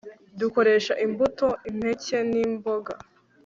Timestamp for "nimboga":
2.29-2.93